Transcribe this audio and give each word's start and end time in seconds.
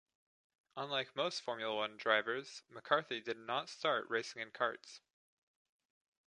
Unlike 0.77 1.15
most 1.15 1.41
Formula 1.43 1.75
One 1.75 1.95
drivers, 1.95 2.63
McCarthy 2.71 3.21
did 3.21 3.37
not 3.37 3.69
start 3.69 4.09
racing 4.09 4.41
in 4.41 4.49
karts. 4.51 4.99